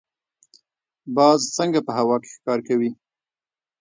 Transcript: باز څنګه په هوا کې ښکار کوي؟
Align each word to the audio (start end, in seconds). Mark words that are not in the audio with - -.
باز 1.15 1.41
څنګه 1.57 1.79
په 1.87 1.91
هوا 1.97 2.15
کې 2.21 2.29
ښکار 2.35 2.59
کوي؟ 2.67 2.91